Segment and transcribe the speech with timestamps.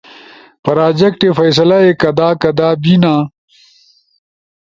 [0.63, 3.15] پراجیکٹے فیصلہ ئی کدا کدا بینا؟